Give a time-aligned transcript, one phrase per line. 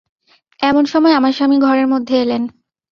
[0.59, 2.43] এমন সময় আমার স্বামী ঘরের মধ্যে এলেন।